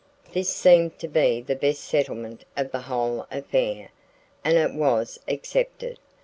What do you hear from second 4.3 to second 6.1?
and it was accepted.